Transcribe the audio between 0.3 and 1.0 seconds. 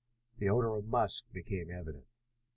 The odor of